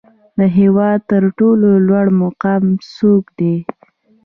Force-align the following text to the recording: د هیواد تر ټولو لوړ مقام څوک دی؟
د 0.37 0.39
هیواد 0.57 0.99
تر 1.11 1.23
ټولو 1.37 1.69
لوړ 1.87 2.05
مقام 2.23 2.63
څوک 2.95 3.23
دی؟ 3.39 3.55